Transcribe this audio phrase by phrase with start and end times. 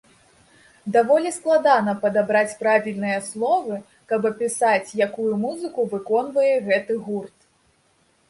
[0.93, 3.77] Даволі складана падабраць правільныя словы,
[4.11, 7.37] каб апісаць, якую музыку выконвае гэты гурт.